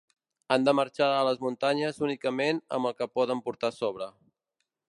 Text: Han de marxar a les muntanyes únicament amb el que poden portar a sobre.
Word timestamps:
Han 0.53 0.63
de 0.67 0.71
marxar 0.77 1.09
a 1.17 1.19
les 1.27 1.41
muntanyes 1.47 2.01
únicament 2.07 2.63
amb 2.79 2.89
el 2.91 2.97
que 3.03 3.09
poden 3.19 3.45
portar 3.49 3.71
a 3.75 3.77
sobre. 3.77 4.09